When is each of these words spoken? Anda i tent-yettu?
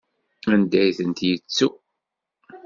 Anda 0.53 0.81
i 0.89 0.91
tent-yettu? 0.97 1.69